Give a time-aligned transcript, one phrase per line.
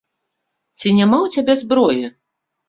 [0.79, 2.05] Ці няма ў цябе зброі?!